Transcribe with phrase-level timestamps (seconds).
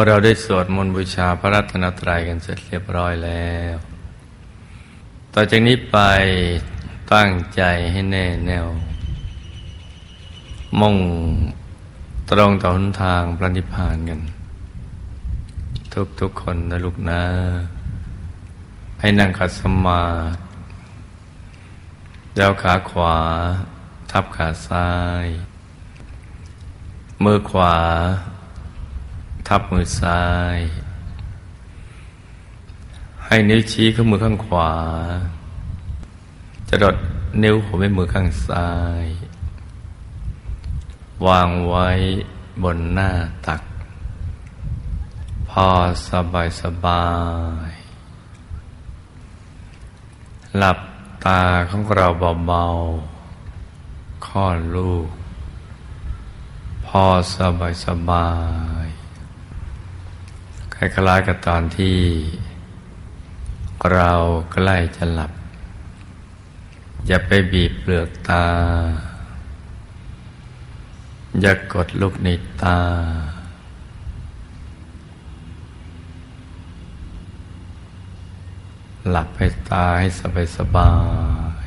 [0.00, 3.76] อเราได้สวดมนต์บูชาพระรัตนตรัยกันเสร็จเรียบร้อยแล้ว
[5.34, 5.98] ต่อจากนี้ไป
[7.14, 8.66] ตั้งใจให้แน่แน่ว
[10.80, 10.96] มุ่ง
[12.30, 14.20] ตรงต่อหนทางพระนิพพานกัน
[15.92, 17.22] ทุกทุกคนนะลูกนะ
[19.00, 20.02] ให้นั่งขัดสมา
[20.34, 20.40] ธิ
[22.36, 23.16] แล้วขาขวา
[24.10, 24.90] ทับขาซ้า
[25.24, 25.26] ย
[27.24, 27.76] มือขวา
[29.48, 30.24] ทับมือซ้า
[30.56, 30.58] ย
[33.24, 34.72] ให้นิ้วชี้ข้างมือข้างขวา
[36.68, 36.96] จะดด
[37.42, 38.70] นิ้วหัวแม่มือข้างซ้า
[39.02, 39.06] ย
[41.26, 41.88] วางไว้
[42.62, 43.10] บนหน้า
[43.46, 43.62] ตัก
[45.48, 45.66] พอ
[46.08, 47.06] สบายสบา
[47.68, 47.70] ย
[50.58, 50.78] หลับ
[51.24, 52.06] ตาของเรา
[52.46, 55.08] เบาๆคลอลูก
[56.86, 57.04] พอ
[57.34, 58.28] สบายสบา
[58.86, 58.87] ย
[60.80, 61.98] คล้ายๆกับตอนที่
[63.92, 64.12] เรา
[64.52, 65.32] ใกล้จะหลับ
[67.06, 68.46] อย่าไปบีบเปลือกตา
[71.40, 72.28] อย่ากดลูกใน
[72.62, 72.80] ตา
[79.08, 80.92] หลับให้ตาให้สบายสบา
[81.64, 81.66] ย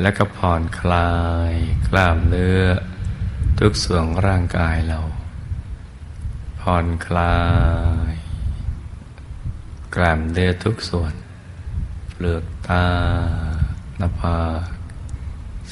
[0.00, 1.12] แล้วก็ผ่อนคลา
[1.50, 1.52] ย
[1.88, 2.62] กล้ามเนื้อ
[3.58, 5.00] ทุกส่วนร่างกายเรา
[6.60, 7.36] ผ่อนคลา
[8.10, 8.12] ย
[9.94, 11.14] กล้ามเนื้อทุกส่วน
[12.12, 12.86] เปลือกตา
[13.98, 14.66] หน้าผาก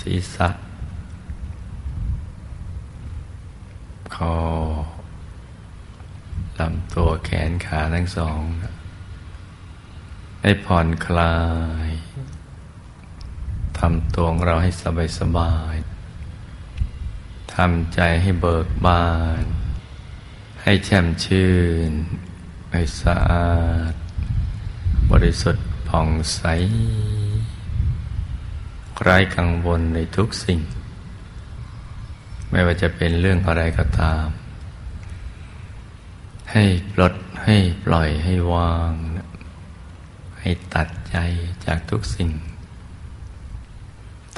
[0.00, 0.48] ศีรษะ
[4.14, 4.36] คอ
[6.58, 8.40] ลำตัวแขนขาทั้งสอง
[10.42, 11.36] ให้ผ่อนคลา
[11.86, 11.88] ย
[13.78, 15.74] ทำตัวของเราให้สบายสบาย
[17.54, 19.06] ทำใจให้เบิกบา
[19.42, 19.44] น
[20.62, 21.52] ให้แช่มชื่
[21.90, 21.92] น
[22.72, 23.50] ให้สะอา
[23.90, 23.92] ด
[25.10, 26.42] บริสุทธิ์ผ่องใส
[29.02, 30.60] ไร้กังวลในทุกสิ่ง
[32.50, 34.26] ไม่ว่าจะเป็นเรื่องอะไรก็ตาม
[36.52, 38.92] ให้ปลดให้ปล่อยให้วาง
[40.40, 41.16] ให้ตัดใจ
[41.64, 42.30] จากทุกสิ่ง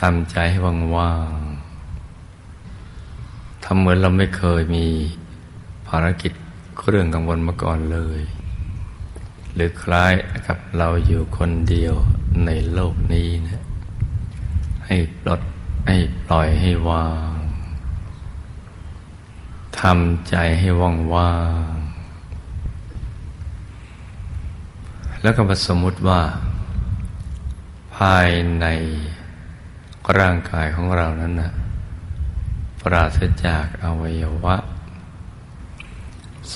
[0.01, 1.39] ทำใจให้ว่างว่าง
[3.65, 4.87] ทำเหมือนเราไม่เคยมี
[5.91, 6.33] ภารกิจ
[6.89, 8.21] เรื่องกังวลมาก่อนเลย
[9.55, 10.13] หรือคล้าย
[10.47, 11.95] กับเราอยู่คนเดียว
[12.47, 13.63] ในโลกนี้นะ
[14.87, 15.41] ให้ปลด
[15.87, 17.33] ให้ปล่อยให้วาง
[19.81, 21.35] ทำใจให้ว่างว่า
[21.73, 21.75] ง
[25.23, 26.21] แล้วก็มสมมติว่า
[27.97, 28.29] ภาย
[28.61, 28.67] ใน
[30.19, 31.53] ร่างกายของเรานั้นนะ
[32.81, 34.57] ปราศจากอวัยวะ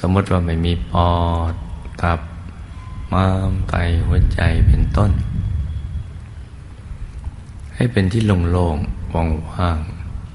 [0.08, 1.12] มมติว่าไม่มีปอ
[1.52, 1.54] ด
[2.02, 2.20] ตับ
[3.12, 3.74] ม้ามไต
[4.06, 5.10] หัวใจเป็นต้น
[7.74, 9.12] ให้เป็นที่โล่งๆ
[9.56, 9.80] ว่าง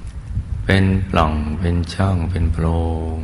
[0.06, 2.66] ๆเป็นปล่องเป็นช่องเป็นโพร
[3.18, 3.19] ง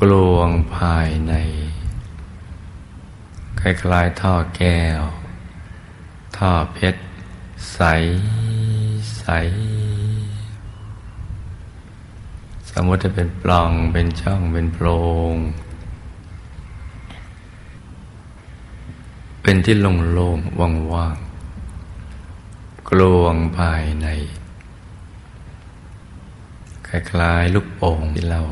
[0.00, 1.34] กลวงภายใน
[3.60, 5.02] คล้ายๆท่อแก้ว
[6.36, 7.02] ท่อเพชร
[7.74, 7.80] ใส
[9.18, 9.26] ใส
[12.74, 14.86] สมมติจะเป็นปล่องเป็นช่องเป็นโพร
[15.32, 15.34] ง
[19.42, 20.58] เป็นที่โล่งๆ
[20.94, 24.08] ว่างๆกลวงภายใน
[26.88, 28.42] คล้ายๆลูกโป่งที่เรา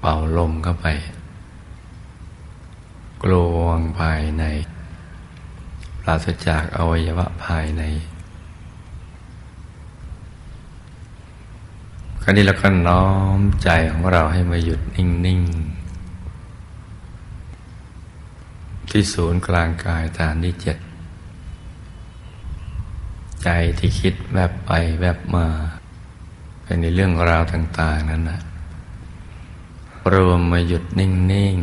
[0.00, 0.86] เป่าลมเข้าไป
[3.24, 4.44] กลวงภายใน
[6.00, 7.82] ปราศจากอวัยวะภายใน
[12.30, 13.06] ราวนี้เราก็น้อ
[13.38, 15.40] มใจของเราให้มาหยุดนิ่ง
[18.34, 20.78] ๆ ที่ศูนย์กลางกายฐานที่เจ็ด
[23.42, 25.46] ใจที่คิดแวบไปแวบมา
[26.62, 28.40] เป็นในเรื่องราวต่าง ๆ นั้นนะ
[30.12, 31.10] รวมมาหยุดนิ่
[31.52, 31.54] ง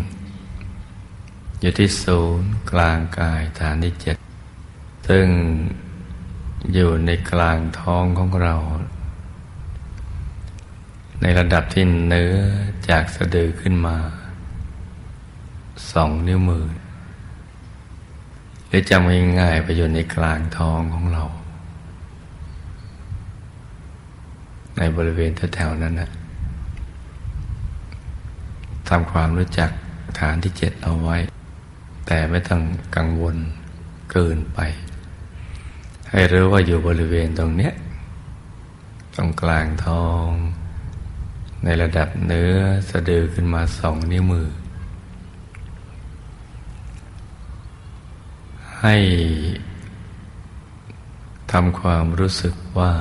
[0.76, 4.16] ๆ อยู่ที่ศูนย์กลางกายฐานที่เจ็ด
[5.08, 5.28] ซึ่ง
[6.74, 8.56] อยู่ในกลางท้องของเรา
[11.22, 12.34] ในระดับที่เนื้อ
[12.90, 13.98] จากสะดือขึ้นมา
[15.92, 16.66] สองนิ้วมือ
[18.68, 21.24] หรือจำง่ายๆไปอยู่ในกลางท้องของเรา
[24.78, 26.10] ในบริเวณแถวๆนั้นนะ
[28.90, 29.70] ทำความรู้จัก
[30.20, 31.18] ฐานที่เจ็ดเอาไว้
[32.08, 32.62] แต่ไม่ต้อง
[32.96, 33.36] กังวล
[34.12, 34.60] เกินไป
[36.10, 37.74] ให้รู้ว่าอยู่บริเวณตรงเนี้ย
[39.16, 40.30] ตรงกลางท้อง
[41.66, 42.56] ในระดับเนื้อ
[42.90, 44.48] สะดือขึ้นมาสองนิ้วมือ
[48.82, 48.96] ให้
[51.52, 52.94] ทำความรู้สึกว่า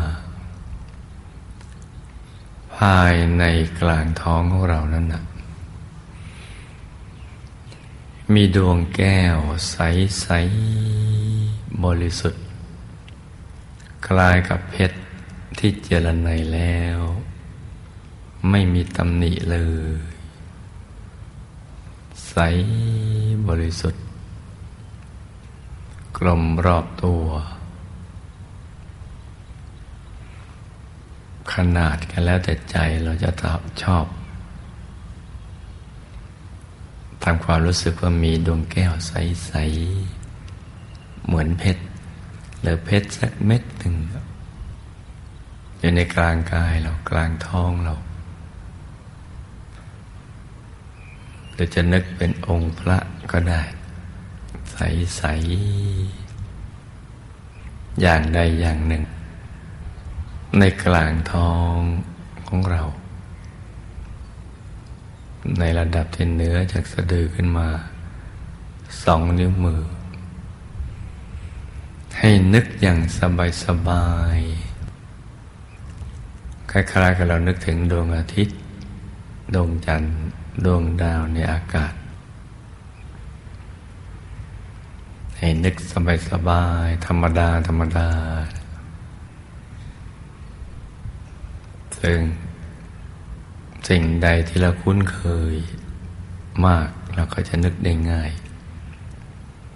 [2.76, 3.44] ภายใน
[3.80, 5.22] กลางท้องของเรานั้นนะ
[8.34, 9.38] มีดวงแก้ว
[9.70, 12.42] ใสๆบริสุทธิ์
[14.06, 14.98] คล้ายกับเพชร
[15.58, 17.00] ที่เจรไนแล้ว
[18.50, 19.56] ไม่มีตำหนิเล
[19.96, 20.00] ย
[22.28, 22.36] ใส
[23.48, 24.04] บริสุทธิ์
[26.18, 27.24] กลมรอบตัว
[31.52, 33.30] ขนาดกันแล้วแต่ใจเราจะ
[33.82, 34.06] ชอบ
[37.22, 39.52] ทำความรู้สึกว่ามีดวงแก้วใส
[40.40, 41.82] ๆ เหมือนเพชร
[42.60, 43.94] หรือเพชรสักเม็ดหนึ่ง
[45.78, 47.94] อยู่ในกลางกายเรากลางท้องเรา
[51.54, 52.98] หรือจะนึกเป็นองค์พระ
[53.30, 53.62] ก็ได้
[54.72, 55.22] ใส
[56.42, 59.02] ๆ อย่างใดอย่างหนึ่ง
[60.58, 61.76] ในกลางทอง
[62.48, 62.82] ของเรา
[65.58, 67.68] ในระดับที่เนื้อจากสะดือขึ้นมา
[69.04, 69.82] สองนิ้วมือ
[72.18, 74.38] ให้นึกอย่างสบายสบาย
[76.70, 78.56] คล้ายๆกับเรานึกถึงดวงอาทิตย์
[79.54, 80.14] ดวงจันทร์
[80.64, 81.94] ดวงดาวในอากาศ
[85.38, 88.08] ให้นึกสบายสบาย ธรรมดา ธรรมดา
[92.00, 92.20] ซึ่ง
[93.88, 95.20] สิ่งใดที่เราคุ้นเค
[95.52, 95.54] ย
[96.66, 98.30] มากเราก็จะนึกได้ง่าย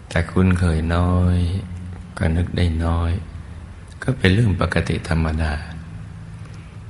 [0.09, 1.39] แต่คุ้นเคยน้อย
[2.19, 3.13] ก็นึกได้น้อย
[4.03, 5.53] ก็เป็นเรื่องปกติธรรมดา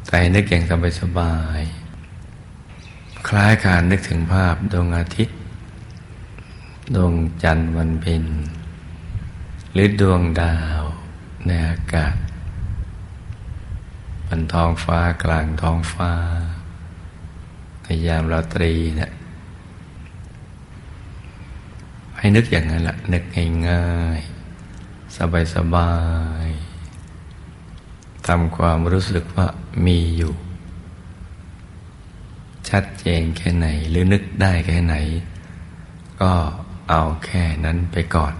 [0.07, 1.61] แต่นึกอย่างสบายสบาย
[3.27, 5.37] คล้ายการนึกถึงภาพดวงอาทิตย์
[6.95, 8.25] ดวงจันทร์วันเพ็ญ
[9.73, 10.83] หรือดวงดาว
[11.47, 12.15] ในอากาศ
[14.27, 16.13] บนท้องฟ้ากลางท้องฟ้า
[17.83, 19.11] ในยามราตรีเนะี่ย
[22.19, 23.25] ให้นึกอย่างนั้นแหละนึก
[23.69, 23.89] ง่า
[24.19, 25.93] ยๆสบา
[26.47, 29.47] ยๆทำความรู้สึกว่า
[29.87, 30.35] มีอยู่
[32.71, 34.95] ชัดเจนแค่ไหน หรือนึกได้แค่ไหน
[36.21, 36.33] ก็
[36.91, 38.35] เอาแค่นั้นไปก่อน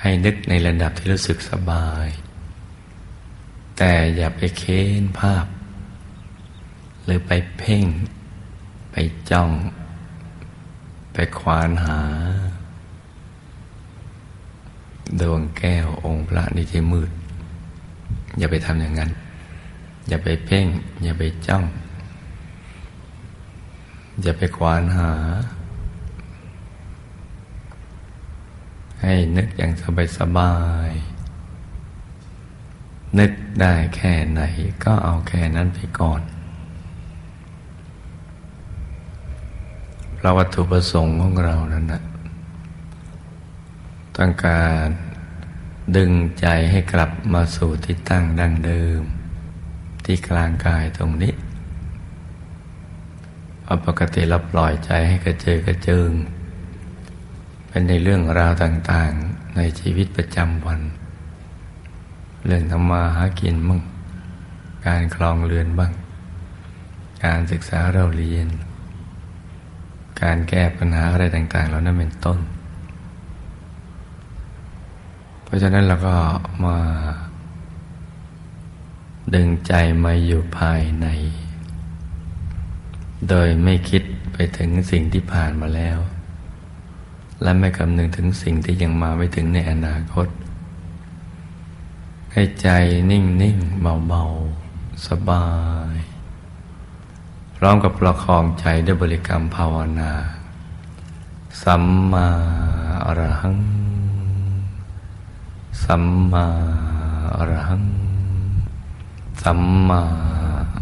[0.00, 2.08] ให้นึกในระดับที่รู้สึกสบาย
[3.78, 5.46] แต่อย่าไปเค้นภาพ
[7.04, 7.84] หรือไปเพ่ง
[8.92, 8.96] ไป
[9.30, 9.50] จ้อง
[11.12, 12.00] ไปควานหา
[15.20, 17.10] ดวงแก้วองค์พระนิที่มืด
[18.38, 19.10] อย่าไปทำอย่างนั้น
[20.08, 20.66] อย่าไปเพ่ง
[21.02, 21.64] อย่าไปจ้อง
[24.22, 25.12] อย่าไปควานหา
[29.02, 30.54] ให้นึกอย่างสบายสบา
[30.88, 30.90] ย
[33.18, 34.40] นึกได้แค่ไหน
[34.84, 36.22] ก็เอาแค่นั้นไปก่อน
[40.22, 42.02] พราะวัตถุประสงค์ของเรานั้นนะ
[44.16, 44.86] ต้องการ
[45.96, 49.02] ดึงใจให้กลับมาสู่ที่ตั้งดั้งเดิม
[50.04, 51.32] ที่กลางกายตรงนี้
[53.72, 56.10] พราะปกติเราปล่อยใจให้กระเจิงกระเจิง
[57.68, 60.80] เป็นในเรื่องราวต่างๆ ในชีวิตประจำวัน
[62.46, 63.80] เรื่องทำมาหากินมั่ง
[64.86, 65.92] การคลองเรือนบ้าง
[67.24, 68.48] การศึกษาเราเรียน
[70.22, 72.38] การแก้ปัญหาอะไรต่างๆเหล่านั้นเป็นต้น
[75.44, 76.16] เพราะฉะนั้นเราก็
[76.64, 76.78] มา
[79.34, 79.72] ดึงใจ
[80.04, 81.08] มาอยู่ภายใน
[83.28, 85.98] โดยไม่คิดไปถึงสิ่งที่ผ่านมาแล้ว
[87.42, 90.28] และไม่คำนึงถึงสิ่งที่ยังมาไม่ถึงในอนาคต
[92.32, 92.68] ให้ใจ
[93.10, 95.46] นิ่งๆเบาๆสบา
[95.92, 95.96] ย
[97.56, 100.12] พร้อมกับประคองใจด้วยบริกรรมภาวนา
[101.62, 102.26] สัมมา
[103.04, 103.56] อรหัง
[105.84, 106.46] สัมมา
[107.36, 107.84] อรหัง
[109.42, 110.00] สัมมา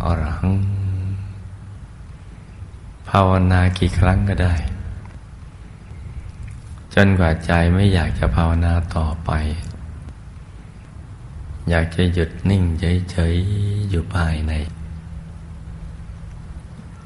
[0.05, 0.78] อรหัง
[3.11, 4.55] ภาวนากี่ครั้งก็ได้
[6.95, 9.31] จนกว่าใจไม่อยากจะภาวนาต่อไป
[11.69, 12.65] อยากจะหยุดนิ่ง
[13.11, 14.53] เฉยๆอยู่ภายใน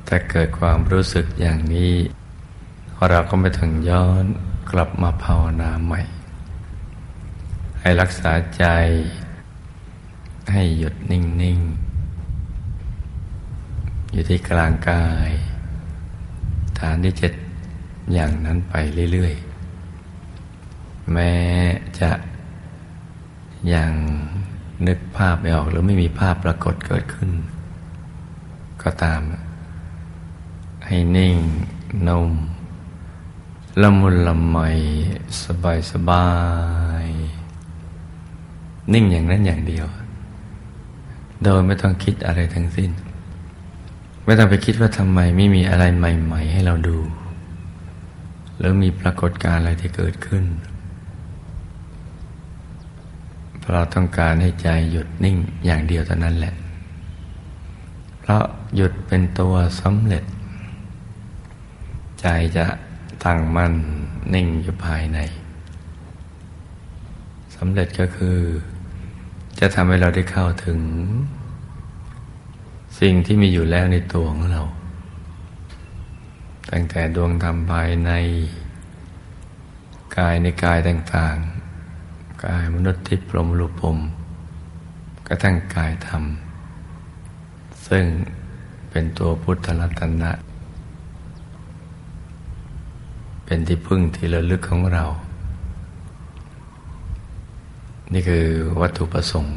[0.06, 1.94] ถ้าเกิดความรู้สึกอย่างนี้
[3.08, 4.24] เราก็ไม่ถึงย้อน
[4.70, 6.00] กลับมาภาวนาใหม่
[7.80, 8.64] ให้รักษาใจ
[10.52, 11.58] ให้หยุดนิ่ง
[12.86, 15.30] ๆ อยู่ที่กลางกาย
[16.82, 17.32] ฐานที่เจ็ด
[18.12, 18.74] อย่างนั้นไป
[19.12, 21.32] เรื่อยๆ แม้
[22.00, 22.10] จะ
[23.74, 23.92] ยัง
[24.86, 27.30] นึกภาพไม่ออกหรือไม่มีภาพปรากฏเกิดขึ้น
[28.82, 29.20] ก็ตาม
[30.86, 31.36] ให้นิ่ง
[32.08, 32.32] นุ่ม
[33.82, 34.58] ละมุนละไม
[35.42, 36.28] สบายสบา
[37.04, 37.06] ย
[38.92, 39.86] นิ่งอย่างนั้นอย่างเดียว
[41.44, 42.90] โดยไม่ต้องคิดอะไรทั้งสิ้น
[44.24, 46.98] ไม่ต้องไปคิดว่าทำไมไม่มีอะไรใหม่ ๆ ให้เราดู
[48.58, 50.44] หรือมีปรากฏการณ์อะไรที่เกิดขึ้น
[53.58, 56.54] เพราะเราต้องการให้ใจหยุดนิ่งอย่างเดียวเท่านั้นแหละ
[58.20, 58.44] เพราะ
[58.76, 60.24] หยุดเป็นตัวสำเร็จ
[62.20, 62.26] ใจ
[62.56, 62.66] จะ
[63.24, 63.74] ตั้งมั่น
[64.34, 65.18] นิ่งอยู่ภายใน
[67.56, 68.38] สำเร็จก็คือ
[69.60, 70.80] จะทำให้เราได้เข้าถึง
[73.06, 74.62] สิ่งที่มีอยู่แล้วในตัวของเรา
[76.70, 78.10] ตั้งแต่ดวงธรรมภายใน
[80.18, 83.98] กายในกายต่างๆ กายมนุษย์ทิพย์พรหมรูปม
[85.26, 86.24] กระทั่งกายธรรม
[87.88, 88.04] ซึ่ง
[88.90, 90.32] เป็นตัวพุทธรัตนะ
[93.44, 95.04] เป็นที่พึ่งที่ระลึกของเรา
[98.12, 98.46] นี่คือ
[98.80, 99.56] วัตถุประสงค์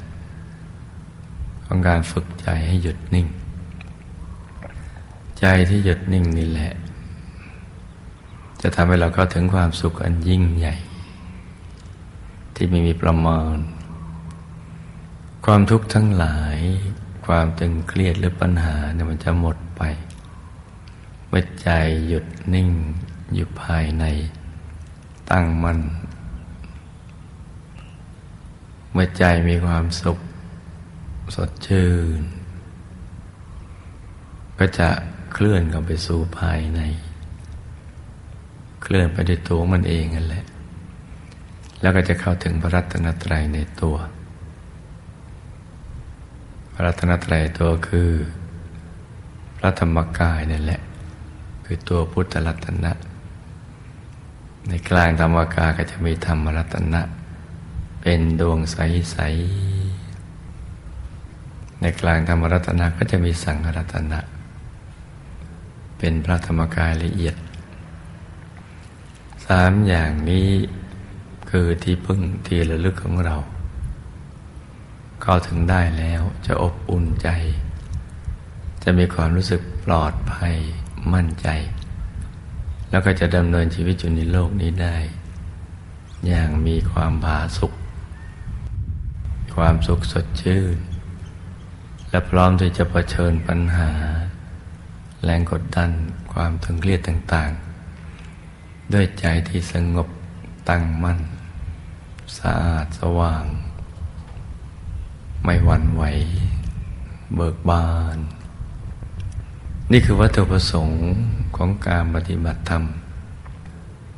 [1.65, 3.27] ของการฝึกใจให้หยุดนิ่ง
[5.39, 6.73] ใจที่หยุดนิ่งนี่แหละ
[8.61, 10.75] จะทำให้เราเข้าถึงความสุขอันยิ่งใหญ่
[12.55, 13.57] ที่ไม่มีประมาณ
[15.45, 16.57] ความทุกข์ทั้งหลาย
[17.25, 19.81] ความตึงเครียดหรือปัญหาเนี่ยมันจะหมดไป
[21.27, 21.69] เมื่อใจ
[22.07, 22.69] หยุดนิ่ง
[23.33, 24.05] อยู่ภายใน
[25.31, 25.79] ตั้งมัน่น
[28.91, 30.17] เมื่อใจมีความสุข
[31.35, 31.89] สดชื่
[32.19, 32.21] น
[34.59, 34.89] ก็จะ
[35.33, 36.81] เคลื่อนเข้าไปสู่ภายใน
[38.81, 40.45] เคลื่อนไปด้วยตัวมันเองนั่นแหละ
[41.81, 43.97] แล้วก็จะเข้าถึงพระรัตนตรัยในตัว
[46.73, 48.09] พระรัตนตรัยตัวคือ
[49.57, 50.81] พระธรรมกายนั่นแหละ
[51.65, 52.91] คือตัวพุทธรัตนะ
[54.67, 57.01] ในกลางธรรมกายก็จะมีธรรมรัตนะ
[58.01, 59.74] เป็นดวงใสๆ
[61.85, 64.19] ในกลางธรรมรัตนะก็จะมีสังฆรัตนะ
[65.97, 67.35] เป็นพระธรรมกายละเอียด
[69.47, 70.49] สามอย่างนี้
[71.49, 73.35] คือที่พึ่งที่ระลึกของเรา
[75.21, 77.29] เข้าถึงได้แล้วจะอบอุ่นใจ
[78.83, 80.55] จะมีความรู้สึกปลอดภัย
[81.13, 81.47] มั่นใจ
[82.89, 84.97] แล้วก็จะดำเนินชีวิตอยู่ในโลกนี้ได้
[86.27, 87.73] อย่างมีความผาสุข
[89.55, 90.79] ความสุขสดชื่น
[92.15, 93.89] และพร้อมที่จะะเผชิญปัญหา
[95.23, 95.89] แรงกดดัน
[96.33, 100.07] ความตึงเครียดต่างๆ ด้วยใจที่สงบ
[100.69, 101.19] ตั้งมั่น
[102.37, 103.43] สะอาดสว่าง
[105.43, 106.03] ไม่หวั่นไหว
[107.35, 108.17] เบิกบาน
[109.91, 110.99] นี่คือวัตถุประสงค์
[111.55, 112.83] ของการปฏิบัติธรรม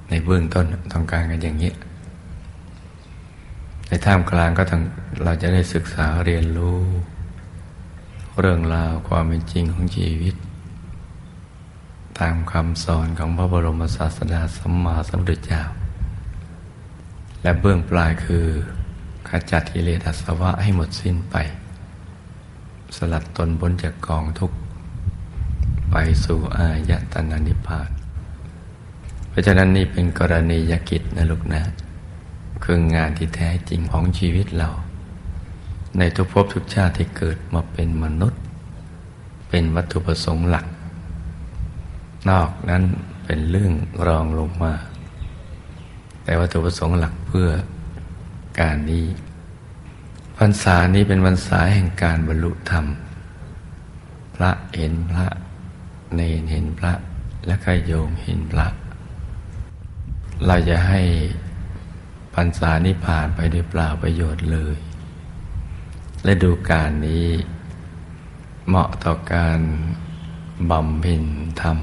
[0.10, 1.72] ในเบื้องต้นต้องการกันอย่างนี้
[3.88, 4.82] ในท่ามกลางก็ต้อง
[5.24, 6.82] เราจะได้ศึกษาเรียนรู้
[8.40, 10.36] เรื่องราวความเป็นจริงของชีวิต
[12.20, 15.62] ตามคำสอนของพระบรมศาสดาสัมมาสัมพุทธเจ้า
[17.42, 18.46] และเบื้องปลายคือ
[19.30, 21.36] ขจัดกิเลสอาสวะให้หมดสิ้นไป
[22.96, 24.58] สลัดตนพ้นจากกองทุกข์
[25.92, 27.90] ไปสู่อายตนะนิพพาน
[29.30, 31.62] เพราะฉะนั้นนี่เป็นกรณียกิจนะลูกนะ
[32.64, 34.70] คืองานที่แท้จริงของชีวิตเรา
[35.98, 38.42] ในทุกภพทุกชาติที่เกิดมาเป็นมนุษย์
[39.50, 40.66] เป็นวัตถุประสงค์หลัก
[42.30, 42.84] นอกนั้น
[43.26, 43.74] เป็นเรื่อง
[44.08, 44.74] รองลงมา
[46.24, 47.50] แต่วัตถุประสงค์หลักเพื่อ
[48.60, 49.06] การนี้
[50.38, 52.86] พรรษานี้เป็นพรรษาแห่งการบรรลุธรรม
[54.36, 55.28] พระเห็นพระ
[56.16, 56.94] เนนเห็นพระ
[57.48, 58.68] และก็โยมเห็นพระ
[60.46, 61.02] เราจะให้
[62.36, 64.78] พรรษานี้ผ่านไปด้วยเปล่าประโยชน์เลย
[66.24, 67.28] และดูการนี้
[68.68, 69.60] เหมาะต่อการ
[70.72, 71.24] บำเพ็ญ
[71.62, 71.78] ธรรม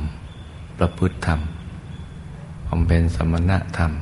[0.78, 1.40] ประพฤติธรรม
[2.68, 3.92] บำเพ็ญสมณะธรรม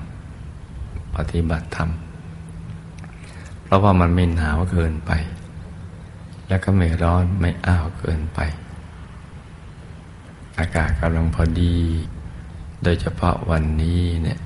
[1.16, 1.90] ปฏิบัติธรรม
[3.62, 5.10] เพราะว่ามันไม่หนาวเกินไป
[6.48, 8.40] และก็ไม่ร้อนไม่อ้าวเกินไป
[10.58, 11.76] อากาศกำลังพอดี
[12.82, 14.38] โดยเฉพาะวันนี้เนี่ย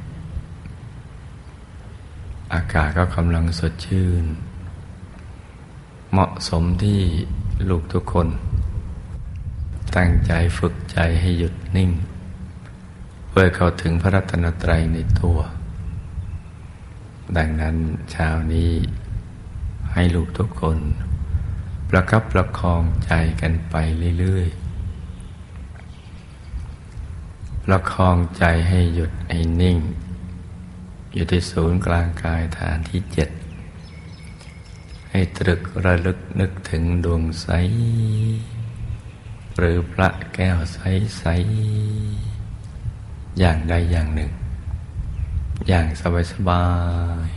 [2.54, 4.24] อากาศก็กำลังสดชื่น
[6.12, 7.00] เหมาะสมที่
[7.68, 8.28] ลูกทุกคน
[9.96, 11.90] ตั้งใจฝึกใจให้หยุดนิ่ง
[13.28, 15.38] เพื่อเข้าถึงพระรัตนตรัยในตัว
[17.36, 17.76] ดังนั้น
[18.10, 18.72] เช้านี้
[19.92, 20.78] ให้ลูกทุกคน
[21.88, 23.74] ประคับประคองใจกันไป
[24.18, 24.66] เรื่อยๆ
[27.64, 29.78] ประคองใจให้หยุดให้นิ่ง
[31.14, 33.28] อยู่ที่ศูนย์กลางกายฐานที่เจ็ด
[35.18, 37.46] ให้ตรึกระลึกนึกถึงดวงใส
[39.56, 40.78] หรือพระแก้วใส
[41.18, 41.24] ใส
[43.38, 44.32] อย่างใดอย่างหนึ่ง
[45.68, 46.64] อย่างสบายสบา
[47.26, 47.28] ย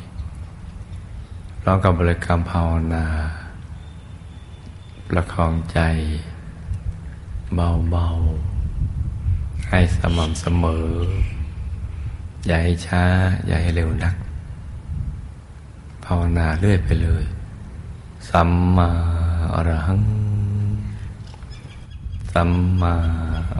[1.65, 3.05] ร้องกับบริกรรมภาวนา
[5.07, 5.79] ประคองใจ
[7.55, 10.89] เบาๆ ให้สม่ำเสมอ
[12.45, 13.03] อย่าให้ช้า
[13.47, 14.15] อย่าให้เร็วนัก
[16.05, 17.25] ภาวนาเรื่อยไปเลย
[18.27, 18.89] สัมมา
[19.53, 20.01] อรหัง
[22.33, 22.93] สัมมา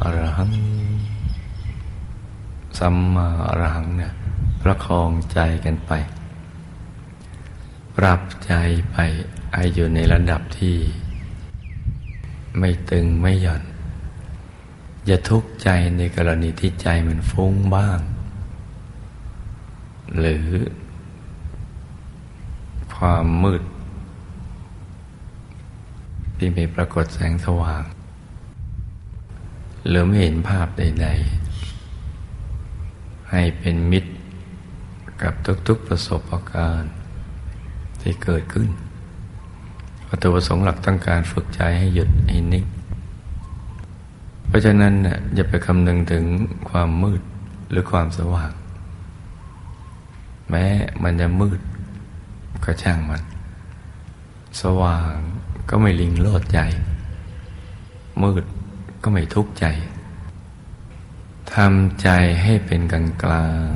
[0.02, 0.52] อรหัง
[2.80, 4.14] สัมมาอรหังเนี่ย
[4.62, 5.92] ประคองใจกันไป
[7.98, 8.54] ปรับใจ
[8.92, 8.98] ไป
[9.54, 10.78] ให้อยู่ในระดับที่
[12.60, 13.64] ไม่ตึงไม่หย่อน
[15.06, 18.00] อย่าทุกข์ใจในกรณีที่ใจมันฟุ้งบ้าง
[20.20, 20.48] หรือ
[22.96, 23.64] ความมืด
[26.40, 27.84] ที่มีปรากฏแสงสว่าง
[29.88, 31.08] หรือไม่เห็นภาพใด
[32.40, 34.12] ๆ ให้เป็นมิตร
[35.22, 35.34] กับ
[35.68, 36.22] ทุกๆประสบ
[36.54, 36.94] การณ์
[38.02, 38.70] ที่เกิดขึ้น
[40.08, 42.66] วัตถุประสงค์หลักต้องการฝึกใจให้หยุดให้นิ่ง
[44.48, 44.94] เพราะฉะนั้น
[45.36, 46.26] อย่าไปคำนึงถึง
[46.70, 47.22] ความมืด
[47.70, 48.52] หรือความสว่าง
[50.50, 50.66] แม้
[51.04, 51.60] มันจะมืด
[52.64, 53.24] ก็ช่างมัน
[54.62, 55.16] สว่าง
[55.70, 56.60] ก็ไม่ลิงโลดใจ
[58.22, 58.44] มืด
[59.04, 59.66] ก็ไม่ทุกข์ใจ
[61.54, 62.10] ทำใจ
[62.44, 63.70] ให้เป็นกลางกลาง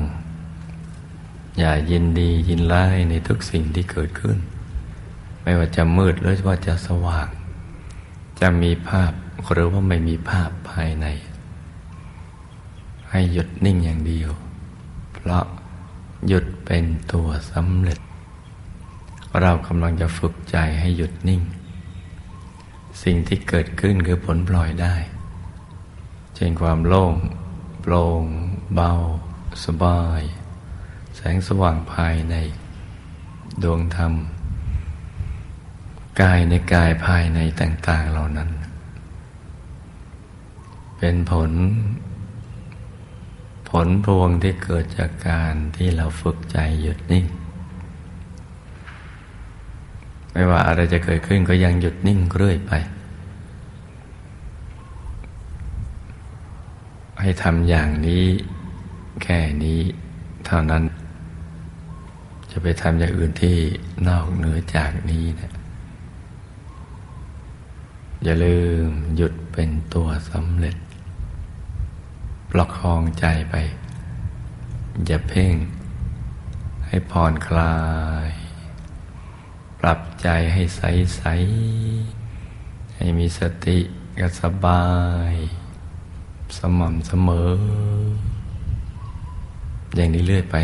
[1.58, 4.38] อย่ายินดียินร้ายในทุกสิ่งที่เกิดขึ้น
[5.42, 7.28] ไม่ว่าจะมืดหรือว่าจะสว่าง
[8.40, 9.12] จะมีภาพ
[9.52, 11.06] หรือว่าไม่มีภาพภายใน
[13.10, 14.30] ให้หยุดนิ่งอย่างเดียว
[15.12, 15.44] เพราะ
[16.28, 17.98] หยุดเป็นตัวสำเร็จ
[19.40, 21.40] เรากำลังจะฝึกใจให้หยุดนิ่ง
[23.02, 24.94] สิ่งที่เกิดขึ้นคือผลปล่อยได้
[26.34, 27.14] เช่นความโล่ง
[27.82, 28.24] โปร่ง
[28.74, 28.92] เบา
[29.64, 30.22] สบาย
[31.16, 32.34] แสงสว่างภายใน
[33.62, 34.12] ดวงธรรม
[36.20, 38.50] กายในกายภายในต่าง ๆ เหล่านั้น
[40.98, 41.52] เป็นผล
[43.70, 47.26] ผลพวงที่เกิดจากการที่เราฝึกใจหยุดนิ่ง
[50.34, 52.72] ไม่ว่าอะไรจะเกิดขึ้นก็ยังหยุดนิ่งเรื่อยไป
[57.20, 58.26] ให้ทำอย่างนี้
[59.22, 59.80] แค่นี้
[60.46, 60.82] เท่านั้น
[62.50, 63.56] จะไปทำอย่างอื่นที่
[64.08, 65.52] นอกเหนือจากนี้นะ
[68.22, 70.76] อย่าลืมหยุดเป็นตัวสำเร็จ
[72.50, 73.54] ประคองใจไป
[75.06, 75.54] อย่าเพ่ง
[76.86, 77.76] ให้ผ่อนคลา
[78.28, 78.30] ย
[79.86, 80.82] รับใจให้ใส
[81.16, 81.22] ใส
[82.96, 83.78] ให้มีสติ
[84.20, 84.84] กับสบา
[85.30, 85.34] ย
[86.58, 87.50] สม่ำเสมอ
[89.94, 90.56] อย่างนี้เรื่อยไป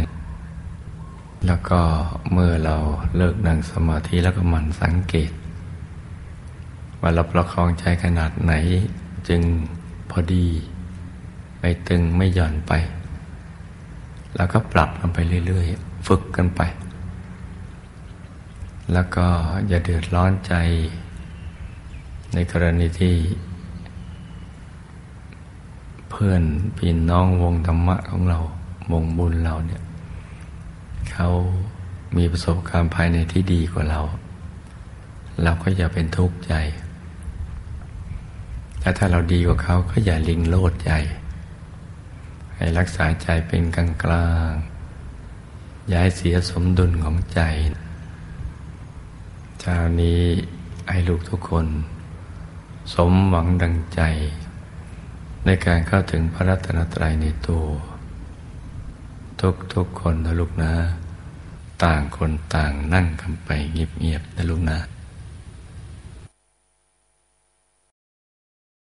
[1.46, 1.80] แล้วก็
[2.32, 2.76] เมื่อเรา
[3.16, 5.30] เลิกนั่งสมาธิแล้วก็มันสังเกต
[7.00, 8.52] ว่าเราประคองใจขนาดไหน
[9.28, 9.42] จึง
[10.10, 10.46] พอดี
[11.58, 12.72] ไม่ตึงไม่หย่อนไป
[14.36, 16.60] แล้วก็ปรับกันไปเรื่อยๆ ฝึกกันไป
[18.92, 19.26] แล้วก็
[19.68, 20.54] อย่าเดือดร้อนใจ
[22.34, 23.14] ในกรณีที่
[26.10, 26.42] เพื่อน
[26.76, 28.38] พี่น้องวงธรรมะของเรา
[28.92, 29.82] วงบุญเราเนี่ย
[31.12, 31.28] เขา
[32.16, 34.00] มีประสบการณ์ภายในที่ดีกว่าเรา
[35.42, 36.54] เราก็อย่าเป็นทุกข์ใจ
[38.80, 40.92] แต่ถ้าเราดีกว่าเขาก็อย่าลิงโลดใจ
[42.54, 44.52] ให้รักษาใจเป็นกลางกลาง
[45.88, 47.40] อย่าให้เสียสมดุลของใจ
[49.60, 50.22] เช้านี้
[50.90, 51.66] ให้ลูกทุกคน
[52.94, 54.00] สมหวังดังใจ
[55.44, 57.66] ในการเข้าถึงพระรัตนตรัยในตัว
[59.40, 60.72] ทุกทุกคนนะลูกนะ
[61.84, 64.78] ต่างคนต่างนั่งกันไปเงียบๆนะลูกนะ